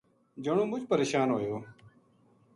[0.43, 1.57] جنو مچ پریشان ہویو